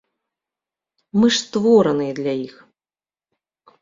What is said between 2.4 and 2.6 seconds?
іх.